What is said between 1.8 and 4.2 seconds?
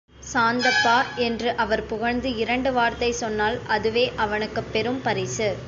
புகழ்ந்து இரண்டு வார்த்தை சொன்னால், அதுவே